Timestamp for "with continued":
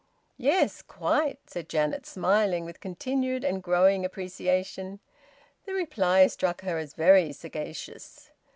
2.65-3.43